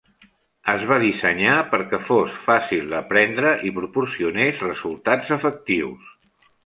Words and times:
Es 0.71 0.83
va 0.91 0.95
dissenyar 1.01 1.57
perquè 1.73 1.99
fos 2.07 2.39
fàcil 2.45 2.89
d'aprendre 2.95 3.51
i 3.71 3.75
proporcionés 3.79 4.65
resultats 4.71 5.31
efectius. 5.37 6.09